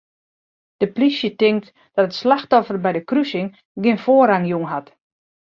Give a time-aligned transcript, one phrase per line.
[0.79, 3.47] De plysje tinkt dat it slachtoffer by de krusing
[3.83, 4.87] gjin foarrang jûn hat.